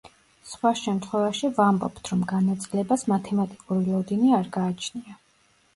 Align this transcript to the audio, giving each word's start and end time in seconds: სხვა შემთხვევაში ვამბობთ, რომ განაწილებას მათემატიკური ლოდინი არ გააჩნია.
სხვა 0.51 0.69
შემთხვევაში 0.79 1.51
ვამბობთ, 1.59 2.11
რომ 2.13 2.23
განაწილებას 2.33 3.07
მათემატიკური 3.15 3.87
ლოდინი 3.95 4.37
არ 4.41 4.53
გააჩნია. 4.59 5.21